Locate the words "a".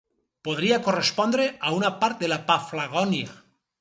1.67-1.73